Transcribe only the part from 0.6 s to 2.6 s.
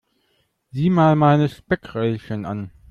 Sieh mal meine Speckröllchen